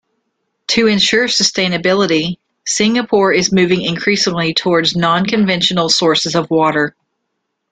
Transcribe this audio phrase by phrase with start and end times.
[0.69, 6.95] To ensure sustainability, Singapore is moving increasingly towards non-conventional sources of water.